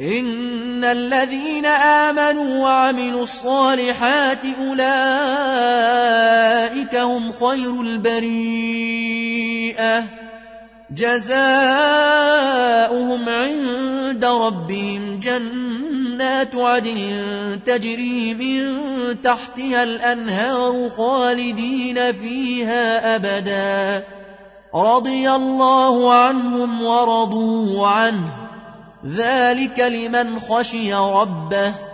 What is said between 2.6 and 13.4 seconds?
وعملوا الصالحات أولئك هم خير البريئة جزاؤهم